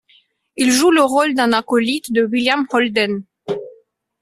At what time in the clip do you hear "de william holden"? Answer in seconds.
2.11-3.21